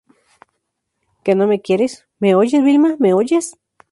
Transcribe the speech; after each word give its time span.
que 1.23 1.35
no 1.35 1.45
me 1.45 1.61
quieres!¿ 1.61 2.07
me 2.19 2.33
oyes, 2.33 2.63
Vilma?¿ 2.63 2.95
me 2.99 3.13
oyes? 3.13 3.59